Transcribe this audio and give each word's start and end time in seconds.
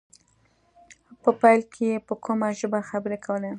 په 1.21 1.29
پيل 1.41 1.61
کې 1.73 1.83
يې 1.91 1.95
په 2.07 2.13
کومه 2.25 2.47
ژبه 2.59 2.79
خبرې 2.89 3.17
کولې. 3.25 3.49